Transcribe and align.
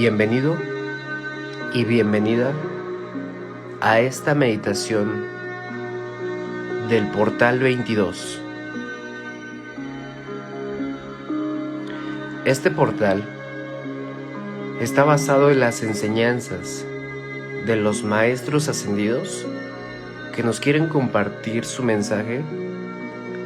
Bienvenido 0.00 0.56
y 1.74 1.84
bienvenida 1.84 2.52
a 3.80 3.98
esta 3.98 4.32
meditación 4.36 5.26
del 6.88 7.08
portal 7.08 7.58
22. 7.58 8.40
Este 12.44 12.70
portal 12.70 13.24
está 14.80 15.02
basado 15.02 15.50
en 15.50 15.58
las 15.58 15.82
enseñanzas 15.82 16.86
de 17.66 17.74
los 17.74 18.04
maestros 18.04 18.68
ascendidos 18.68 19.48
que 20.36 20.44
nos 20.44 20.60
quieren 20.60 20.86
compartir 20.86 21.64
su 21.64 21.82
mensaje 21.82 22.44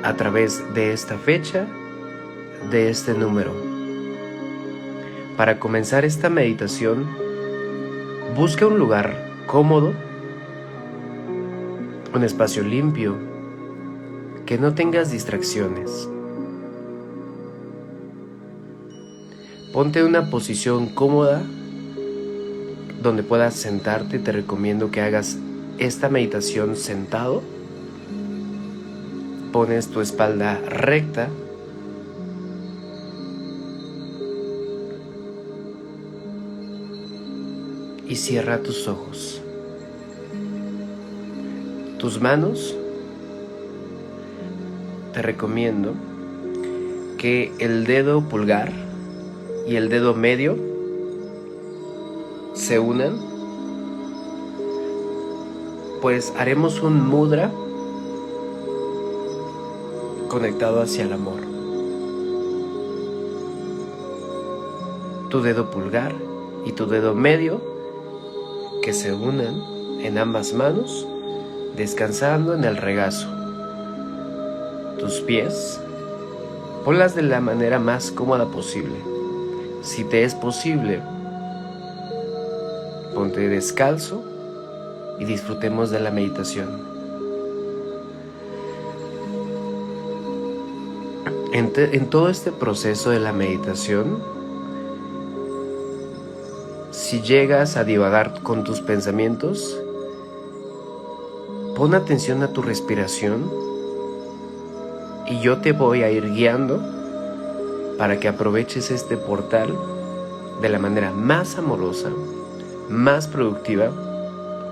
a 0.02 0.12
través 0.16 0.62
de 0.74 0.92
esta 0.92 1.16
fecha, 1.16 1.64
de 2.70 2.90
este 2.90 3.14
número. 3.14 3.71
Para 5.42 5.58
comenzar 5.58 6.04
esta 6.04 6.30
meditación, 6.30 7.04
busca 8.36 8.64
un 8.64 8.78
lugar 8.78 9.28
cómodo, 9.48 9.92
un 12.14 12.22
espacio 12.22 12.62
limpio, 12.62 13.16
que 14.46 14.56
no 14.56 14.72
tengas 14.72 15.10
distracciones. 15.10 16.08
Ponte 19.72 19.98
en 19.98 20.06
una 20.06 20.30
posición 20.30 20.86
cómoda 20.86 21.42
donde 23.02 23.24
puedas 23.24 23.54
sentarte. 23.54 24.20
Te 24.20 24.30
recomiendo 24.30 24.92
que 24.92 25.00
hagas 25.00 25.38
esta 25.78 26.08
meditación 26.08 26.76
sentado. 26.76 27.42
Pones 29.50 29.88
tu 29.88 30.02
espalda 30.02 30.60
recta 30.68 31.30
y 38.12 38.16
cierra 38.16 38.58
tus 38.58 38.88
ojos. 38.88 39.40
Tus 41.98 42.20
manos, 42.20 42.76
te 45.14 45.22
recomiendo 45.22 45.94
que 47.16 47.50
el 47.58 47.86
dedo 47.86 48.20
pulgar 48.20 48.70
y 49.66 49.76
el 49.76 49.88
dedo 49.88 50.12
medio 50.12 50.58
se 52.52 52.78
unan, 52.78 53.18
pues 56.02 56.34
haremos 56.36 56.82
un 56.82 57.00
mudra 57.08 57.50
conectado 60.28 60.82
hacia 60.82 61.04
el 61.04 61.14
amor. 61.14 61.40
Tu 65.30 65.40
dedo 65.40 65.70
pulgar 65.70 66.14
y 66.66 66.72
tu 66.72 66.84
dedo 66.86 67.14
medio 67.14 67.71
que 68.82 68.92
se 68.92 69.12
unan 69.12 69.62
en 70.00 70.18
ambas 70.18 70.52
manos, 70.52 71.06
descansando 71.76 72.52
en 72.54 72.64
el 72.64 72.76
regazo. 72.76 73.28
Tus 74.98 75.20
pies, 75.20 75.80
ponlas 76.84 77.14
de 77.14 77.22
la 77.22 77.40
manera 77.40 77.78
más 77.78 78.10
cómoda 78.10 78.46
posible. 78.46 78.96
Si 79.82 80.04
te 80.04 80.24
es 80.24 80.34
posible, 80.34 81.00
ponte 83.14 83.48
descalzo 83.48 84.22
y 85.18 85.24
disfrutemos 85.24 85.90
de 85.90 86.00
la 86.00 86.10
meditación. 86.10 86.90
En, 91.52 91.70
en, 91.76 92.10
todo 92.10 92.30
este 92.30 92.50
proceso 92.50 93.10
de 93.10 93.20
la 93.20 93.32
meditación, 93.32 94.22
si 97.12 97.20
llegas 97.20 97.76
a 97.76 97.84
divagar 97.84 98.40
con 98.42 98.64
tus 98.64 98.80
pensamientos, 98.80 99.78
pon 101.76 101.94
atención 101.94 102.42
a 102.42 102.54
tu 102.54 102.62
respiración 102.62 103.52
y 105.26 105.38
yo 105.40 105.58
te 105.58 105.72
voy 105.72 106.04
a 106.04 106.10
ir 106.10 106.32
guiando 106.32 106.80
para 107.98 108.18
que 108.18 108.28
aproveches 108.28 108.90
este 108.90 109.18
portal 109.18 109.76
de 110.62 110.70
la 110.70 110.78
manera 110.78 111.10
más 111.10 111.58
amorosa, 111.58 112.08
más 112.88 113.28
productiva 113.28 113.92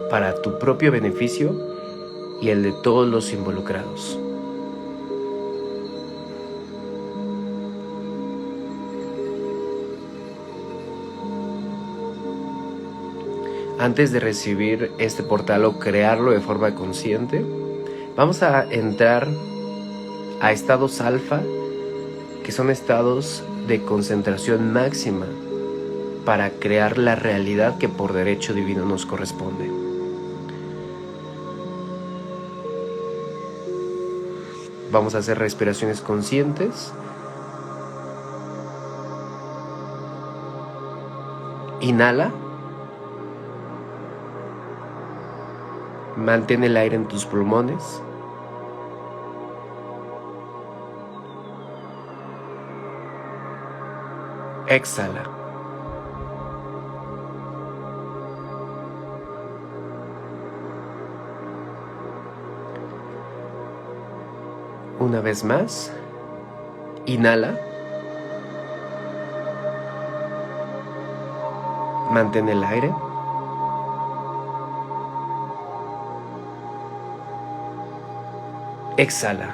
para 0.08 0.40
tu 0.40 0.58
propio 0.58 0.92
beneficio 0.92 1.52
y 2.40 2.48
el 2.48 2.62
de 2.62 2.72
todos 2.72 3.06
los 3.06 3.34
involucrados. 3.34 4.18
Antes 13.80 14.12
de 14.12 14.20
recibir 14.20 14.92
este 14.98 15.22
portal 15.22 15.64
o 15.64 15.78
crearlo 15.78 16.32
de 16.32 16.40
forma 16.40 16.74
consciente, 16.74 17.42
vamos 18.14 18.42
a 18.42 18.70
entrar 18.70 19.26
a 20.42 20.52
estados 20.52 21.00
alfa, 21.00 21.40
que 22.44 22.52
son 22.52 22.68
estados 22.68 23.42
de 23.66 23.80
concentración 23.82 24.74
máxima 24.74 25.24
para 26.26 26.50
crear 26.50 26.98
la 26.98 27.14
realidad 27.14 27.78
que 27.78 27.88
por 27.88 28.12
derecho 28.12 28.52
divino 28.52 28.84
nos 28.84 29.06
corresponde. 29.06 29.70
Vamos 34.92 35.14
a 35.14 35.18
hacer 35.18 35.38
respiraciones 35.38 36.02
conscientes. 36.02 36.92
Inhala. 41.80 42.30
Mantén 46.16 46.64
el 46.64 46.76
aire 46.76 46.96
en 46.96 47.06
tus 47.06 47.24
pulmones. 47.24 48.02
Exhala. 54.66 55.24
Una 65.00 65.20
vez 65.20 65.42
más, 65.42 65.92
inhala. 67.06 67.58
Mantén 72.12 72.48
el 72.48 72.62
aire. 72.62 72.92
Exhala. 79.00 79.48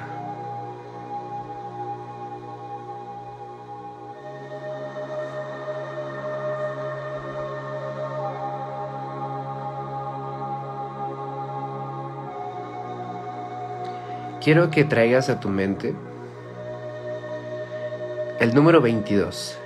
Quiero 14.43 14.69
que 14.69 14.83
traigas 14.83 15.29
a 15.29 15.39
tu 15.39 15.47
mente 15.47 15.95
el 18.41 18.53
número 18.53 18.81
22. 18.81 19.57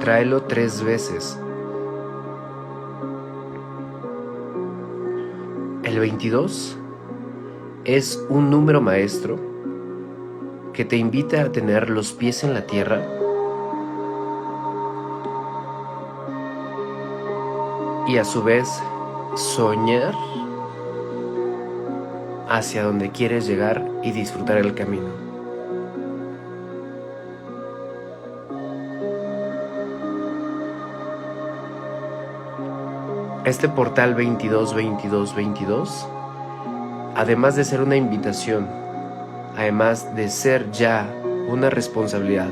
Tráelo 0.00 0.44
tres 0.44 0.82
veces. 0.82 1.38
El 5.96 6.00
22 6.00 6.76
es 7.86 8.22
un 8.28 8.50
número 8.50 8.82
maestro 8.82 9.40
que 10.74 10.84
te 10.84 10.98
invita 10.98 11.40
a 11.40 11.52
tener 11.52 11.88
los 11.88 12.12
pies 12.12 12.44
en 12.44 12.52
la 12.52 12.66
tierra 12.66 13.00
y 18.06 18.18
a 18.18 18.24
su 18.26 18.42
vez 18.42 18.68
soñar 19.36 20.12
hacia 22.46 22.82
donde 22.82 23.10
quieres 23.10 23.46
llegar 23.46 23.90
y 24.02 24.12
disfrutar 24.12 24.58
el 24.58 24.74
camino. 24.74 25.25
Este 33.46 33.68
portal 33.68 34.16
22-22-22, 34.16 35.88
además 37.14 37.54
de 37.54 37.62
ser 37.62 37.80
una 37.80 37.94
invitación, 37.94 38.66
además 39.56 40.16
de 40.16 40.28
ser 40.30 40.72
ya 40.72 41.08
una 41.46 41.70
responsabilidad 41.70 42.48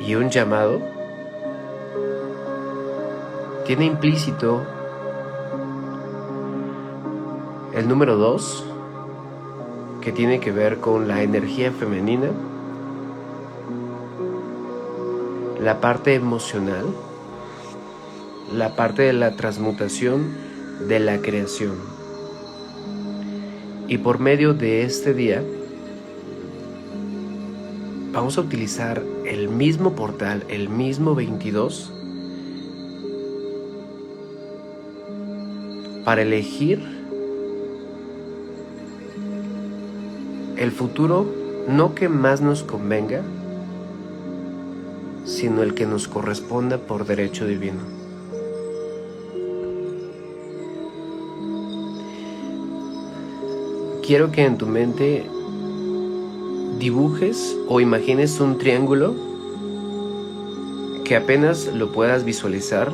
y 0.00 0.16
un 0.16 0.28
llamado, 0.28 0.80
tiene 3.66 3.84
implícito 3.84 4.66
el 7.72 7.86
número 7.86 8.16
2, 8.16 8.64
que 10.00 10.10
tiene 10.10 10.40
que 10.40 10.50
ver 10.50 10.80
con 10.80 11.06
la 11.06 11.22
energía 11.22 11.70
femenina, 11.70 12.30
la 15.60 15.80
parte 15.80 16.16
emocional, 16.16 16.86
la 18.52 18.74
parte 18.74 19.02
de 19.02 19.12
la 19.12 19.36
transmutación 19.36 20.34
de 20.88 20.98
la 20.98 21.18
creación. 21.18 21.76
Y 23.86 23.98
por 23.98 24.18
medio 24.18 24.54
de 24.54 24.82
este 24.82 25.14
día, 25.14 25.42
vamos 28.12 28.38
a 28.38 28.40
utilizar 28.40 29.02
el 29.24 29.48
mismo 29.48 29.94
portal, 29.94 30.44
el 30.48 30.68
mismo 30.68 31.14
22, 31.14 31.92
para 36.04 36.22
elegir 36.22 36.80
el 40.56 40.72
futuro 40.72 41.26
no 41.68 41.94
que 41.94 42.08
más 42.08 42.40
nos 42.40 42.64
convenga, 42.64 43.22
sino 45.24 45.62
el 45.62 45.74
que 45.74 45.86
nos 45.86 46.08
corresponda 46.08 46.78
por 46.78 47.06
derecho 47.06 47.46
divino. 47.46 47.99
Quiero 54.10 54.32
que 54.32 54.44
en 54.44 54.58
tu 54.58 54.66
mente 54.66 55.24
dibujes 56.80 57.56
o 57.68 57.80
imagines 57.80 58.40
un 58.40 58.58
triángulo 58.58 59.14
que 61.04 61.14
apenas 61.14 61.68
lo 61.68 61.92
puedas 61.92 62.24
visualizar 62.24 62.92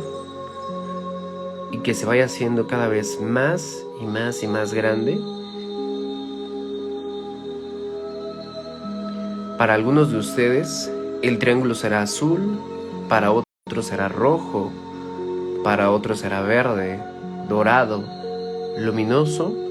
y 1.72 1.78
que 1.78 1.94
se 1.94 2.04
vaya 2.04 2.26
haciendo 2.26 2.66
cada 2.66 2.88
vez 2.88 3.18
más 3.18 3.82
y 3.98 4.04
más 4.04 4.42
y 4.42 4.46
más 4.46 4.74
grande. 4.74 5.18
Para 9.56 9.72
algunos 9.72 10.12
de 10.12 10.18
ustedes 10.18 10.92
el 11.22 11.38
triángulo 11.38 11.74
será 11.74 12.02
azul, 12.02 12.60
para 13.08 13.32
otros 13.32 13.86
será 13.86 14.08
rojo, 14.08 14.70
para 15.64 15.90
otros 15.92 16.18
será 16.18 16.42
verde, 16.42 17.02
dorado, 17.48 18.04
luminoso 18.76 19.65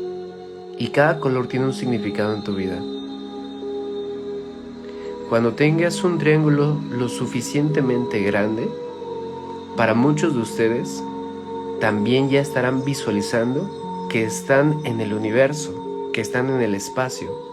y 0.77 0.87
cada 0.89 1.19
color 1.19 1.47
tiene 1.47 1.65
un 1.65 1.73
significado 1.73 2.33
en 2.33 2.43
tu 2.43 2.55
vida. 2.55 2.79
Cuando 5.29 5.53
tengas 5.53 6.03
un 6.03 6.17
triángulo 6.17 6.77
lo 6.91 7.09
suficientemente 7.09 8.21
grande, 8.21 8.69
para 9.75 9.93
muchos 9.93 10.33
de 10.33 10.41
ustedes 10.41 11.03
también 11.79 12.29
ya 12.29 12.41
estarán 12.41 12.85
visualizando 12.85 14.07
que 14.09 14.23
están 14.23 14.85
en 14.85 15.01
el 15.01 15.13
universo, 15.13 16.11
que 16.13 16.21
están 16.21 16.49
en 16.49 16.61
el 16.61 16.75
espacio 16.75 17.45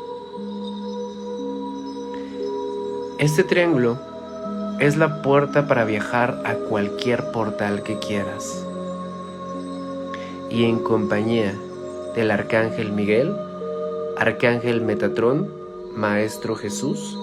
Este 3.23 3.45
triángulo 3.45 4.01
es 4.81 4.97
la 4.97 5.23
puerta 5.23 5.69
para 5.69 5.85
viajar 5.85 6.43
a 6.45 6.55
cualquier 6.55 7.31
portal 7.31 7.85
que 7.85 8.01
quieras. 8.01 8.67
Y 10.51 10.65
en 10.65 10.81
compañía 10.81 11.55
del 12.15 12.31
Arcángel 12.31 12.93
Miguel, 12.93 13.35
Arcángel 14.17 14.81
Metatrón, 14.81 15.49
Maestro 15.95 16.57
Jesús, 16.57 17.19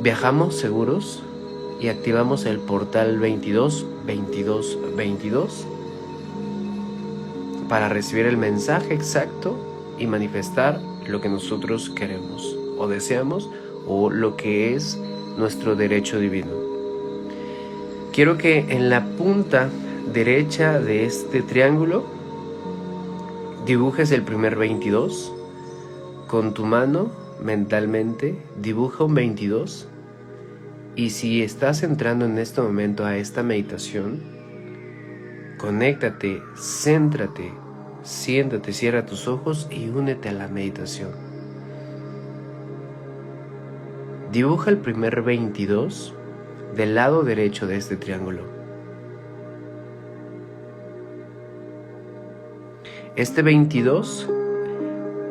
viajamos 0.00 0.56
seguros 0.56 1.22
y 1.80 1.88
activamos 1.88 2.44
el 2.44 2.58
portal 2.58 3.18
22 3.18 3.86
22 4.06 4.78
22 4.96 5.66
para 7.68 7.88
recibir 7.88 8.26
el 8.26 8.36
mensaje 8.36 8.94
exacto 8.94 9.56
y 9.98 10.06
manifestar 10.06 10.80
lo 11.06 11.20
que 11.20 11.28
nosotros 11.28 11.90
queremos 11.90 12.56
o 12.78 12.86
deseamos 12.88 13.48
o 13.86 14.10
lo 14.10 14.36
que 14.36 14.74
es 14.74 14.98
nuestro 15.36 15.74
derecho 15.74 16.18
divino. 16.18 16.52
Quiero 18.12 18.36
que 18.36 18.58
en 18.68 18.90
la 18.90 19.04
punta 19.04 19.70
derecha 20.12 20.78
de 20.78 21.06
este 21.06 21.42
triángulo 21.42 22.04
dibujes 23.66 24.10
el 24.10 24.22
primer 24.22 24.56
22 24.56 25.32
con 26.26 26.52
tu 26.52 26.64
mano 26.64 27.12
mentalmente 27.40 28.36
dibuja 28.60 29.04
un 29.04 29.14
22 29.14 29.86
y 30.96 31.10
si 31.10 31.42
estás 31.42 31.84
entrando 31.84 32.24
en 32.24 32.38
este 32.38 32.60
momento 32.60 33.04
a 33.04 33.16
esta 33.16 33.44
meditación 33.44 34.20
conéctate, 35.58 36.42
céntrate, 36.56 37.52
siéntate, 38.02 38.72
cierra 38.72 39.06
tus 39.06 39.28
ojos 39.28 39.68
y 39.70 39.88
únete 39.90 40.28
a 40.28 40.32
la 40.32 40.48
meditación. 40.48 41.10
Dibuja 44.32 44.70
el 44.70 44.78
primer 44.78 45.22
22 45.22 46.14
del 46.74 46.96
lado 46.96 47.22
derecho 47.22 47.68
de 47.68 47.76
este 47.76 47.96
triángulo. 47.96 48.61
Este 53.14 53.42
22 53.42 54.26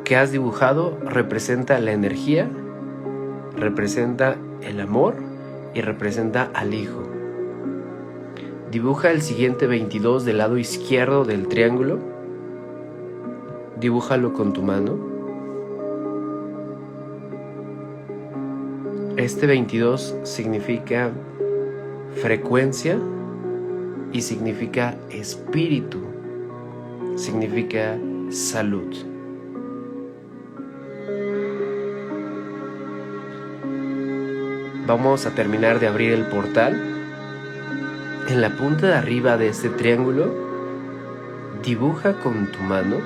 que 0.04 0.16
has 0.16 0.32
dibujado 0.32 1.00
representa 1.04 1.80
la 1.80 1.94
energía, 1.94 2.48
representa 3.58 4.38
el 4.62 4.80
amor 4.80 5.16
y 5.74 5.82
representa 5.82 6.52
al 6.54 6.76
Hijo. 6.76 7.02
Dibuja 8.70 9.10
el 9.10 9.24
siguiente 9.24 9.66
22 9.66 10.26
del 10.26 10.38
lado 10.38 10.60
izquierdo 10.60 11.26
del 11.26 11.48
triángulo. 11.48 11.98
Dibújalo 13.80 14.32
con 14.34 14.54
tu 14.54 14.62
mano. 14.62 15.00
Este 19.18 19.48
22 19.48 20.18
significa 20.22 21.10
frecuencia 22.22 23.00
y 24.14 24.22
significa 24.22 24.96
espíritu, 25.10 26.01
significa 27.16 27.98
salud. 28.30 28.94
Vamos 34.88 35.26
a 35.26 35.32
terminar 35.32 35.80
de 35.80 35.88
abrir 35.88 36.12
el 36.12 36.26
portal. 36.26 36.74
En 38.28 38.42
la 38.42 38.50
punta 38.58 38.88
de 38.88 38.94
arriba 38.94 39.38
de 39.38 39.48
este 39.48 39.70
triángulo, 39.70 40.34
dibuja 41.64 42.14
con 42.20 42.52
tu 42.52 42.60
mano 42.60 42.98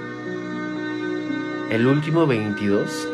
el 1.69 1.87
último 1.87 2.27
22 2.27 3.09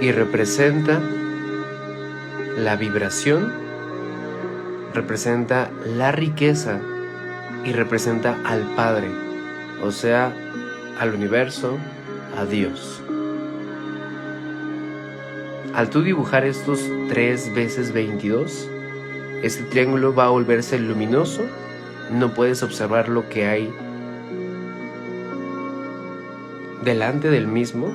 y 0.00 0.12
representa 0.12 1.00
la 2.56 2.76
vibración, 2.76 3.52
representa 4.98 5.70
la 5.96 6.10
riqueza 6.10 6.80
y 7.64 7.72
representa 7.72 8.36
al 8.44 8.62
Padre, 8.74 9.08
o 9.80 9.92
sea, 9.92 10.32
al 10.98 11.14
universo, 11.14 11.78
a 12.36 12.44
Dios. 12.44 13.00
Al 15.72 15.88
tú 15.88 16.02
dibujar 16.02 16.44
estos 16.44 16.80
3 17.10 17.54
veces 17.54 17.92
22, 17.92 18.68
este 19.44 19.62
triángulo 19.64 20.12
va 20.12 20.24
a 20.24 20.30
volverse 20.30 20.80
luminoso, 20.80 21.42
no 22.10 22.34
puedes 22.34 22.64
observar 22.64 23.08
lo 23.08 23.28
que 23.28 23.46
hay 23.46 23.72
delante 26.82 27.30
del 27.30 27.46
mismo, 27.46 27.94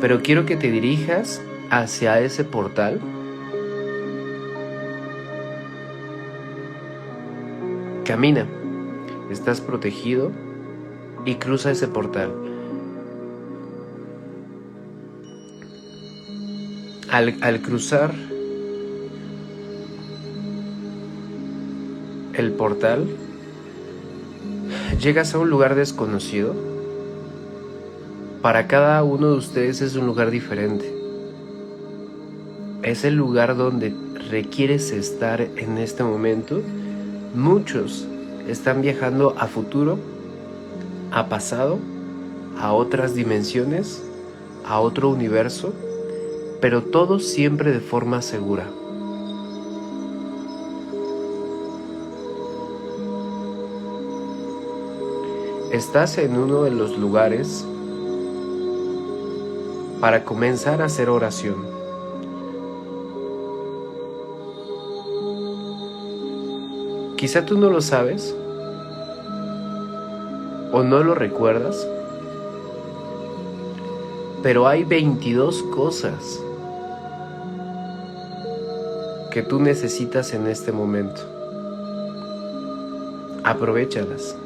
pero 0.00 0.22
quiero 0.22 0.46
que 0.46 0.54
te 0.54 0.70
dirijas 0.70 1.42
hacia 1.70 2.20
ese 2.20 2.44
portal. 2.44 3.00
Camina, 8.06 8.46
estás 9.32 9.60
protegido 9.60 10.30
y 11.24 11.34
cruza 11.34 11.72
ese 11.72 11.88
portal. 11.88 12.32
Al, 17.10 17.62
cruzar 17.62 18.14
el 22.34 22.52
portal, 22.52 23.06
llegas 25.00 25.34
a 25.34 25.38
un 25.38 25.50
lugar 25.50 25.74
desconocido 25.74 26.54
para 28.40 28.68
cada 28.68 29.02
uno 29.02 29.32
de 29.32 29.38
ustedes 29.38 29.80
es 29.80 29.96
un 29.96 30.06
lugar 30.06 30.30
diferente. 30.30 30.94
Es 32.84 33.04
el 33.04 33.16
lugar 33.16 33.56
donde 33.56 33.92
requieres 34.30 34.92
estar 34.92 35.40
en 35.40 35.78
este 35.78 36.04
momento. 36.04 36.62
Muchos 37.36 38.08
están 38.48 38.80
viajando 38.80 39.34
a 39.38 39.46
futuro, 39.46 39.98
a 41.12 41.28
pasado, 41.28 41.78
a 42.58 42.72
otras 42.72 43.14
dimensiones, 43.14 44.02
a 44.66 44.80
otro 44.80 45.10
universo, 45.10 45.74
pero 46.62 46.82
todo 46.82 47.18
siempre 47.18 47.72
de 47.72 47.80
forma 47.80 48.22
segura. 48.22 48.66
Estás 55.72 56.16
en 56.16 56.38
uno 56.38 56.62
de 56.62 56.70
los 56.70 56.96
lugares 56.96 57.66
para 60.00 60.24
comenzar 60.24 60.80
a 60.80 60.86
hacer 60.86 61.10
oración. 61.10 61.75
Quizá 67.16 67.46
tú 67.46 67.56
no 67.56 67.70
lo 67.70 67.80
sabes 67.80 68.36
o 70.70 70.82
no 70.82 71.02
lo 71.02 71.14
recuerdas, 71.14 71.88
pero 74.42 74.68
hay 74.68 74.84
22 74.84 75.62
cosas 75.74 76.40
que 79.30 79.42
tú 79.42 79.60
necesitas 79.60 80.34
en 80.34 80.46
este 80.46 80.72
momento. 80.72 81.22
Aprovechalas. 83.44 84.36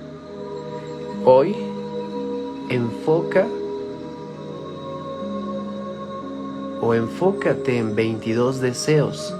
Hoy 1.24 1.56
enfoca 2.68 3.48
o 6.80 6.94
enfócate 6.94 7.78
en 7.78 7.96
22 7.96 8.60
deseos 8.60 9.34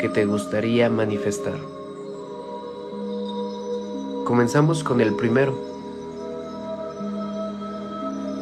que 0.00 0.08
te 0.08 0.24
gustaría 0.24 0.90
manifestar. 0.90 1.75
Comenzamos 4.26 4.82
con 4.82 5.00
el 5.00 5.14
primero. 5.14 5.54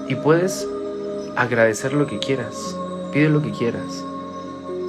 Y 0.08 0.14
puedes 0.14 0.66
agradecer 1.36 1.92
lo 1.92 2.06
que 2.06 2.18
quieras, 2.18 2.74
pide 3.12 3.28
lo 3.28 3.42
que 3.42 3.50
quieras. 3.50 4.02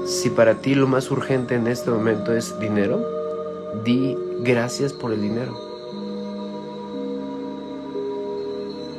Si 0.05 0.29
para 0.29 0.61
ti 0.61 0.73
lo 0.73 0.87
más 0.87 1.11
urgente 1.11 1.55
en 1.55 1.67
este 1.67 1.91
momento 1.91 2.33
es 2.33 2.57
dinero, 2.59 3.05
di 3.83 4.17
gracias 4.39 4.93
por 4.93 5.11
el 5.11 5.21
dinero. 5.21 5.59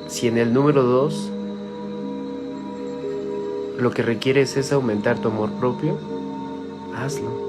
Si 0.08 0.28
en 0.28 0.36
el 0.36 0.52
número 0.52 0.82
2 0.82 1.30
lo 3.78 3.90
que 3.90 4.02
requieres 4.02 4.58
es 4.58 4.70
aumentar 4.70 5.18
tu 5.18 5.28
amor 5.28 5.50
propio, 5.52 5.96
hazlo. 6.94 7.45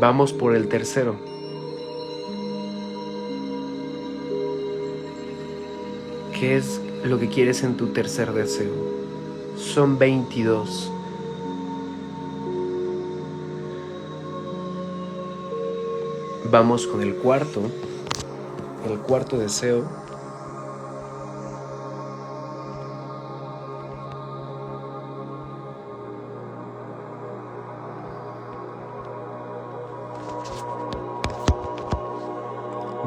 Vamos 0.00 0.32
por 0.32 0.56
el 0.56 0.66
tercero. 0.66 1.14
¿Qué 6.32 6.56
es 6.56 6.80
lo 7.04 7.18
que 7.18 7.28
quieres 7.28 7.62
en 7.64 7.76
tu 7.76 7.88
tercer 7.88 8.32
deseo? 8.32 8.72
Son 9.58 9.98
22. 9.98 10.90
Vamos 16.50 16.86
con 16.86 17.02
el 17.02 17.16
cuarto. 17.16 17.60
El 18.90 19.00
cuarto 19.00 19.36
deseo 19.36 19.86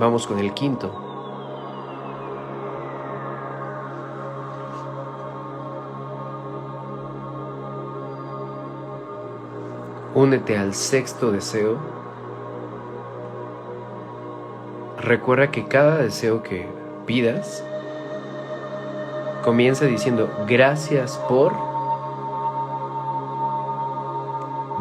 Vamos 0.04 0.28
con 0.28 0.38
el 0.38 0.54
quinto. 0.54 0.92
Únete 10.14 10.58
al 10.58 10.74
sexto 10.74 11.32
deseo. 11.32 11.78
Recuerda 15.00 15.52
que 15.52 15.70
cada 15.70 16.00
deseo 16.00 16.44
que 16.44 16.68
pidas 17.06 17.64
comienza 19.42 19.86
diciendo 19.86 20.30
gracias 20.46 21.18
por. 21.30 21.54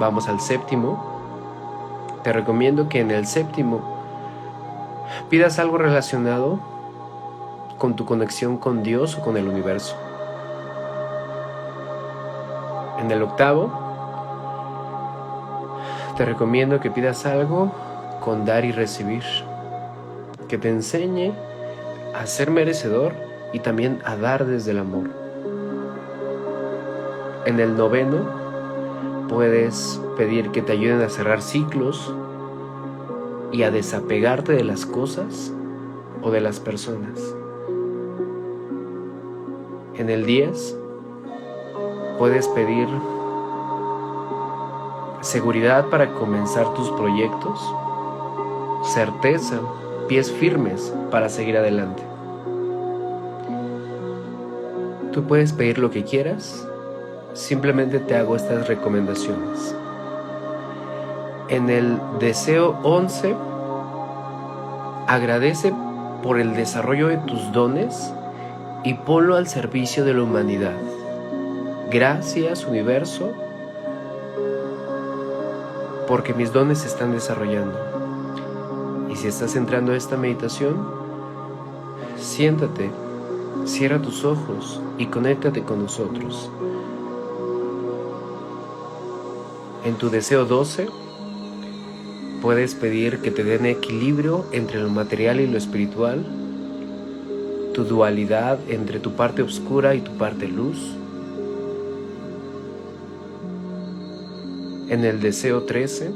Vamos 0.01 0.27
al 0.27 0.41
séptimo. 0.41 1.01
Te 2.25 2.33
recomiendo 2.33 2.89
que 2.89 2.99
en 2.99 3.13
el 3.13 3.25
séptimo 3.25 4.02
pidas 5.29 5.59
algo 5.59 5.79
relacionado 5.79 6.61
con 7.79 7.97
tu 7.97 8.05
conexión 8.05 8.59
con 8.59 8.83
Dios 8.83 9.17
o 9.17 9.23
con 9.23 9.37
el 9.37 9.49
universo. 9.49 9.97
En 13.01 13.11
el 13.11 13.23
octavo, 13.23 13.73
te 16.17 16.25
recomiendo 16.25 16.79
que 16.79 16.91
pidas 16.91 17.27
algo 17.27 17.73
con 18.21 18.45
dar 18.45 18.65
y 18.65 18.73
recibir, 18.73 19.25
que 20.49 20.59
te 20.59 20.69
enseñe 20.69 21.33
a 22.15 22.27
ser 22.27 22.51
merecedor 22.51 23.13
y 23.53 23.59
también 23.59 24.01
a 24.05 24.17
dar 24.17 24.45
desde 24.45 24.71
el 24.71 24.79
amor. 24.79 25.11
En 27.47 27.59
el 27.59 27.77
noveno, 27.77 29.27
puedes 29.29 30.01
pedir 30.17 30.51
que 30.51 30.63
te 30.63 30.73
ayuden 30.73 31.03
a 31.03 31.09
cerrar 31.09 31.43
ciclos 31.43 32.15
y 33.53 33.63
a 33.63 33.71
desapegarte 33.71 34.53
de 34.53 34.65
las 34.65 34.87
cosas 34.87 35.53
o 36.23 36.31
de 36.31 36.41
las 36.41 36.59
personas. 36.59 37.21
En 39.95 40.09
el 40.09 40.25
10 40.25 40.77
puedes 42.19 42.49
pedir 42.49 42.89
seguridad 45.21 45.87
para 45.91 46.15
comenzar 46.15 46.73
tus 46.75 46.91
proyectos, 46.91 47.61
certeza, 48.85 49.61
pies 50.09 50.33
firmes 50.33 50.93
para 51.11 51.29
seguir 51.29 51.57
adelante. 51.57 52.03
Tú 55.13 55.25
puedes 55.25 55.53
pedir 55.53 55.79
lo 55.79 55.91
que 55.91 56.05
quieras, 56.05 56.67
simplemente 57.35 57.99
te 57.99 58.17
hago 58.17 58.35
estas 58.35 58.67
recomendaciones. 58.67 59.75
En 61.53 61.69
el 61.69 62.01
deseo 62.19 62.79
11, 62.83 63.37
agradece 65.07 65.75
por 66.23 66.41
el 66.41 66.55
desarrollo 66.55 67.09
de 67.09 67.19
tus 67.19 67.53
dones 67.53 68.11
y 68.85 68.95
ponlo 68.95 69.37
al 69.37 69.47
servicio 69.47 70.07
de 70.07 70.15
la 70.15 70.23
humanidad. 70.23 70.79
Gracias 71.91 72.65
universo 72.65 73.33
porque 76.09 76.33
mis 76.33 76.55
dones 76.55 76.79
se 76.79 76.87
están 76.87 77.13
desarrollando. 77.13 77.79
Y 79.11 79.17
si 79.17 79.29
estás 79.29 79.55
entrando 79.55 79.93
a 79.93 79.97
esta 79.97 80.17
meditación, 80.17 80.89
siéntate, 82.17 82.91
cierra 83.67 84.01
tus 84.01 84.25
ojos 84.25 84.81
y 84.97 85.05
conéctate 85.09 85.65
con 85.65 85.83
nosotros. 85.83 86.51
En 89.85 89.97
tu 89.97 90.09
deseo 90.09 90.47
12, 90.47 91.02
Puedes 92.43 92.75
pedir 92.75 93.19
que 93.19 93.31
te 93.31 93.45
den 93.45 93.67
equilibrio 93.67 94.47
entre 94.51 94.83
lo 94.83 94.89
material 94.91 95.39
y 95.39 95.47
lo 95.47 95.57
espiritual, 95.57 96.27
tu 97.73 97.85
dualidad 97.85 98.59
entre 98.69 98.99
tu 98.99 99.13
parte 99.13 99.43
oscura 99.43 99.95
y 99.95 100.01
tu 100.01 100.11
parte 100.19 100.49
luz. 100.49 100.77
En 104.89 105.05
el 105.05 105.21
deseo 105.21 105.63
13, 105.63 106.11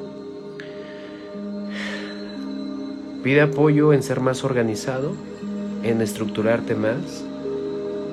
pide 3.23 3.42
apoyo 3.42 3.92
en 3.92 4.02
ser 4.02 4.18
más 4.18 4.42
organizado, 4.42 5.12
en 5.85 6.02
estructurarte 6.02 6.75
más, 6.75 7.25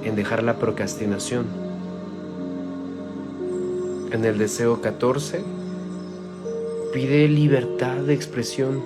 en 0.03 0.15
dejar 0.15 0.43
la 0.43 0.60
procrastinación. 0.60 1.48
En 4.12 4.24
el 4.24 4.38
deseo 4.38 4.82
14, 4.82 5.62
Pide 6.94 7.28
libertad 7.28 7.96
de 7.96 8.14
expresión. 8.14 8.84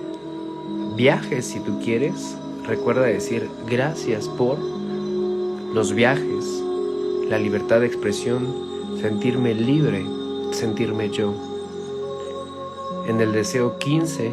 Viajes 0.96 1.44
si 1.44 1.60
tú 1.60 1.78
quieres. 1.78 2.38
Recuerda 2.66 3.02
decir 3.02 3.50
gracias 3.68 4.28
por 4.30 4.58
los 5.74 5.92
viajes, 5.92 6.62
la 7.28 7.38
libertad 7.38 7.80
de 7.80 7.86
expresión, 7.86 8.46
sentirme 8.98 9.54
libre, 9.54 10.06
sentirme 10.52 11.10
yo. 11.10 11.34
En 13.06 13.20
el 13.20 13.32
deseo 13.32 13.76
15, 13.76 14.32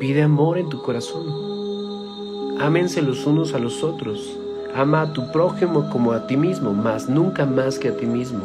pide 0.00 0.22
amor 0.22 0.58
en 0.58 0.68
tu 0.70 0.82
corazón. 0.82 1.26
Ámense 2.60 3.00
los 3.00 3.26
unos 3.26 3.54
a 3.54 3.60
los 3.60 3.84
otros. 3.84 4.36
Ama 4.74 5.02
a 5.02 5.12
tu 5.12 5.30
prójimo 5.30 5.88
como 5.88 6.10
a 6.10 6.26
ti 6.26 6.36
mismo, 6.36 6.72
mas 6.72 7.08
nunca 7.08 7.46
más 7.46 7.78
que 7.78 7.90
a 7.90 7.96
ti 7.96 8.06
mismo. 8.06 8.42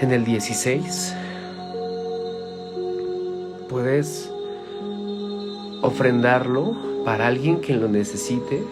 En 0.00 0.12
el 0.12 0.24
16 0.24 1.14
puedes 3.68 4.30
ofrendarlo 5.82 6.74
para 7.04 7.26
alguien 7.26 7.60
que 7.60 7.74
lo 7.74 7.88
necesite. 7.88 8.64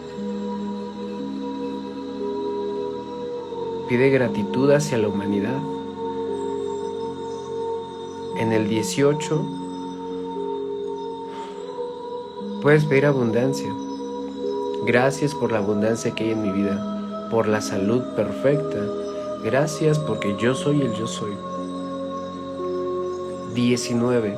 Pide 3.87 4.09
gratitud 4.09 4.71
hacia 4.71 4.97
la 4.97 5.07
humanidad. 5.07 5.57
En 8.37 8.51
el 8.51 8.67
18 8.67 9.59
Puedes 12.61 12.83
pedir 12.83 13.05
abundancia. 13.05 13.73
Gracias 14.85 15.33
por 15.33 15.53
la 15.53 15.59
abundancia 15.59 16.13
que 16.13 16.25
hay 16.25 16.31
en 16.31 16.41
mi 16.41 16.51
vida, 16.51 17.29
por 17.31 17.47
la 17.47 17.61
salud 17.61 18.03
perfecta. 18.17 18.98
Gracias 19.43 19.97
porque 19.99 20.35
yo 20.37 20.53
soy 20.53 20.81
el 20.81 20.93
yo 20.95 21.07
soy. 21.07 21.33
19. 23.53 24.37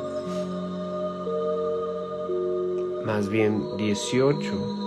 Más 3.05 3.27
bien 3.27 3.77
18. 3.77 4.81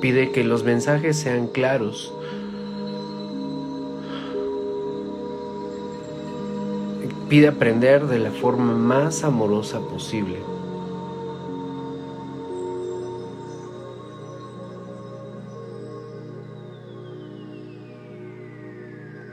Pide 0.00 0.30
que 0.32 0.44
los 0.44 0.64
mensajes 0.64 1.18
sean 1.18 1.48
claros. 1.48 2.12
Pide 7.28 7.48
aprender 7.48 8.06
de 8.06 8.18
la 8.18 8.30
forma 8.30 8.74
más 8.74 9.22
amorosa 9.22 9.80
posible. 9.80 10.38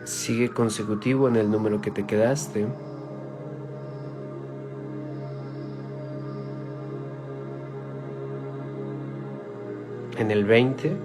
Sigue 0.04 0.50
consecutivo 0.50 1.28
en 1.28 1.38
el 1.38 1.50
número 1.50 1.82
que 1.82 1.92
te 1.92 2.06
quedaste. 2.06 2.68
en 10.18 10.32
el 10.32 10.46
20. 10.46 10.96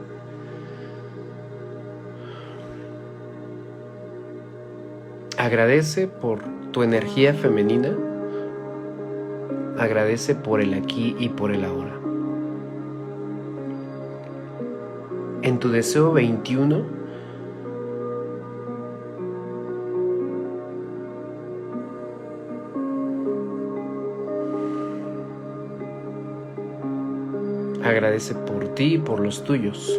Agradece 5.37 6.07
por 6.07 6.60
tu 6.73 6.83
energía 6.83 7.35
femenina. 7.35 7.97
Agradece 9.79 10.35
por 10.35 10.61
el 10.61 10.75
aquí 10.75 11.17
y 11.19 11.29
por 11.31 11.53
el 11.53 11.65
ahora. 11.65 11.95
En 15.43 15.59
tu 15.59 15.71
deseo 15.71 16.13
21, 16.13 17.01
Agradece 27.83 28.35
por 28.35 28.69
ti 28.75 28.95
y 28.95 28.99
por 28.99 29.19
los 29.19 29.43
tuyos. 29.43 29.99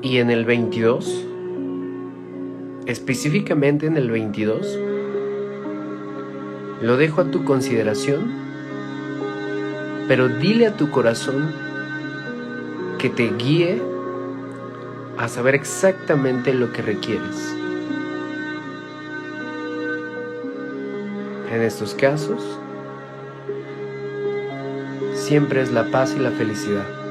Y 0.00 0.18
en 0.18 0.30
el 0.30 0.44
22, 0.46 1.26
específicamente 2.86 3.86
en 3.86 3.96
el 3.96 4.10
22, 4.10 4.78
lo 6.82 6.96
dejo 6.96 7.20
a 7.20 7.30
tu 7.30 7.44
consideración, 7.44 8.32
pero 10.08 10.28
dile 10.28 10.68
a 10.68 10.76
tu 10.76 10.90
corazón 10.90 11.52
que 12.98 13.10
te 13.10 13.30
guíe 13.36 13.82
a 15.18 15.28
saber 15.28 15.54
exactamente 15.54 16.54
lo 16.54 16.72
que 16.72 16.82
requieres. 16.82 17.54
En 21.52 21.62
estos 21.62 21.94
casos, 21.94 22.42
siempre 25.14 25.62
es 25.62 25.72
la 25.72 25.90
paz 25.90 26.14
y 26.16 26.20
la 26.20 26.30
felicidad. 26.30 27.05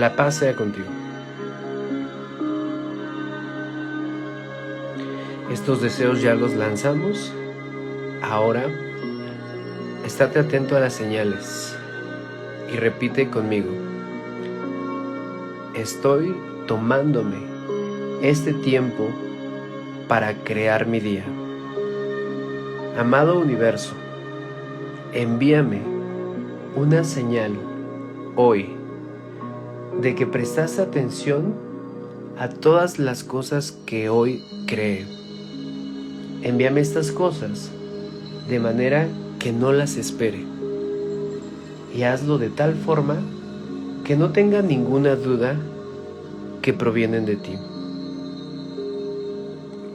La 0.00 0.16
paz 0.16 0.36
sea 0.36 0.56
contigo. 0.56 0.88
Estos 5.52 5.82
deseos 5.82 6.22
ya 6.22 6.34
los 6.34 6.54
lanzamos. 6.54 7.30
Ahora, 8.22 8.64
estate 10.06 10.38
atento 10.38 10.74
a 10.74 10.80
las 10.80 10.94
señales 10.94 11.76
y 12.72 12.78
repite 12.78 13.28
conmigo. 13.28 13.68
Estoy 15.74 16.34
tomándome 16.66 17.36
este 18.22 18.54
tiempo 18.54 19.06
para 20.08 20.32
crear 20.32 20.86
mi 20.86 21.00
día. 21.00 21.26
Amado 22.98 23.38
universo, 23.38 23.92
envíame 25.12 25.82
una 26.74 27.04
señal 27.04 27.52
hoy 28.34 28.79
de 30.00 30.14
que 30.14 30.26
prestas 30.26 30.78
atención 30.78 31.54
a 32.38 32.48
todas 32.48 32.98
las 32.98 33.22
cosas 33.22 33.72
que 33.84 34.08
hoy 34.08 34.42
cree. 34.66 35.06
Envíame 36.42 36.80
estas 36.80 37.12
cosas 37.12 37.70
de 38.48 38.58
manera 38.60 39.08
que 39.38 39.52
no 39.52 39.72
las 39.72 39.96
espere 39.96 40.44
y 41.94 42.02
hazlo 42.02 42.38
de 42.38 42.48
tal 42.48 42.74
forma 42.74 43.16
que 44.04 44.16
no 44.16 44.32
tenga 44.32 44.62
ninguna 44.62 45.16
duda 45.16 45.56
que 46.62 46.72
provienen 46.72 47.26
de 47.26 47.36
ti. 47.36 47.56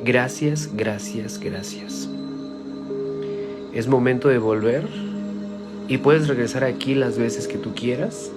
Gracias, 0.03 0.69
gracias, 0.75 1.39
gracias. 1.39 2.07
Es 3.73 3.87
momento 3.87 4.27
de 4.27 4.37
volver 4.37 4.87
y 5.87 5.97
puedes 5.97 6.27
regresar 6.27 6.63
aquí 6.63 6.93
las 6.93 7.17
veces 7.17 7.47
que 7.47 7.57
tú 7.57 7.73
quieras. 7.73 8.31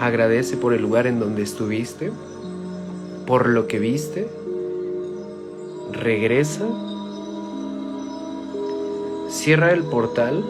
Agradece 0.00 0.56
por 0.56 0.74
el 0.74 0.82
lugar 0.82 1.06
en 1.06 1.18
donde 1.18 1.42
estuviste, 1.42 2.12
por 3.26 3.48
lo 3.48 3.66
que 3.66 3.78
viste. 3.78 4.28
Regresa. 5.92 6.66
Cierra 9.28 9.72
el 9.72 9.82
portal 9.82 10.44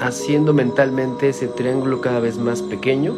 haciendo 0.00 0.52
mentalmente 0.52 1.30
ese 1.30 1.48
triángulo 1.48 2.00
cada 2.00 2.20
vez 2.20 2.38
más 2.38 2.62
pequeño, 2.62 3.14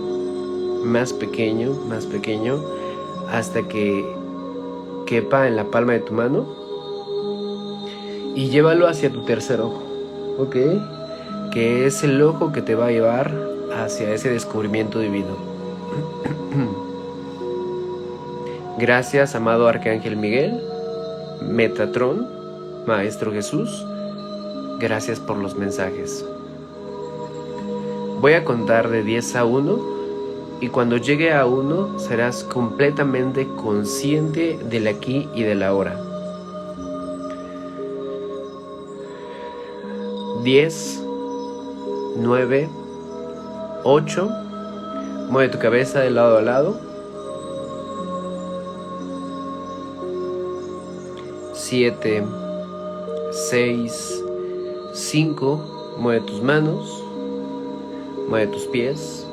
más 0.85 1.12
pequeño, 1.12 1.72
más 1.88 2.07
pequeño 2.07 2.62
hasta 3.31 3.66
que 3.68 4.05
quepa 5.07 5.48
en 5.48 5.57
la 5.57 5.64
palma 5.64 5.94
de 5.94 6.01
tu 6.01 6.14
mano 6.14 6.46
y 8.35 8.51
llévalo 8.51 8.87
hacia 8.87 9.11
tu 9.11 9.22
tercer 9.24 9.61
ojo, 9.61 9.83
¿ok? 10.38 10.57
Que 11.53 11.87
es 11.87 12.05
el 12.05 12.22
ojo 12.22 12.53
que 12.53 12.62
te 12.62 12.74
va 12.74 12.87
a 12.87 12.90
llevar 12.90 13.47
hacia 13.84 14.12
ese 14.12 14.30
descubrimiento 14.30 15.00
divino. 15.00 15.36
Gracias, 18.78 19.34
amado 19.34 19.66
Arcángel 19.66 20.16
Miguel, 20.16 20.62
Metatrón, 21.42 22.28
Maestro 22.86 23.32
Jesús, 23.32 23.84
gracias 24.78 25.18
por 25.18 25.36
los 25.36 25.56
mensajes. 25.56 26.24
Voy 28.20 28.34
a 28.34 28.44
contar 28.44 28.88
de 28.88 29.02
10 29.02 29.36
a 29.36 29.44
1 29.44 29.98
y 30.60 30.68
cuando 30.68 30.96
llegue 30.96 31.32
a 31.32 31.46
uno 31.46 31.98
serás 31.98 32.42
completamente 32.44 33.46
consciente 33.56 34.58
del 34.68 34.88
aquí 34.88 35.28
y 35.34 35.42
del 35.42 35.62
ahora. 35.62 35.96
10, 40.42 41.02
9, 42.16 42.68
8, 43.90 44.29
mueve 45.31 45.48
tu 45.48 45.59
cabeza 45.59 46.01
de 46.01 46.11
lado 46.11 46.37
a 46.37 46.42
lado. 46.42 46.79
7, 51.55 52.22
6, 53.31 54.24
5, 54.92 55.96
mueve 55.98 56.20
tus 56.20 56.42
manos, 56.42 57.03
mueve 58.29 58.48
tus 58.48 58.66
pies. 58.66 59.27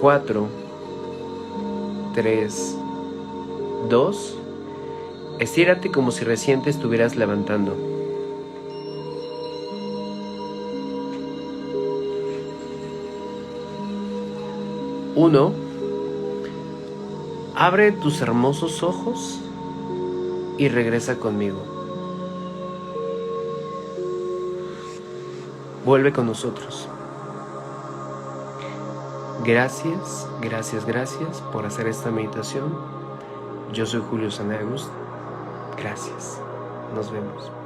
4, 0.00 0.48
3, 2.14 2.78
2. 3.88 4.38
Estírate 5.38 5.92
como 5.92 6.10
si 6.10 6.24
recién 6.24 6.60
te 6.62 6.70
estuvieras 6.70 7.14
levantando. 7.14 7.93
Uno, 15.16 15.52
abre 17.54 17.92
tus 17.92 18.20
hermosos 18.20 18.82
ojos 18.82 19.40
y 20.58 20.68
regresa 20.68 21.18
conmigo. 21.18 21.58
Vuelve 25.84 26.12
con 26.12 26.26
nosotros. 26.26 26.88
Gracias, 29.44 30.26
gracias, 30.40 30.86
gracias 30.86 31.42
por 31.52 31.66
hacer 31.66 31.86
esta 31.86 32.10
meditación. 32.10 32.74
Yo 33.72 33.84
soy 33.86 34.02
Julio 34.08 34.30
Sanagust. 34.30 34.88
Gracias. 35.76 36.40
Nos 36.94 37.12
vemos. 37.12 37.63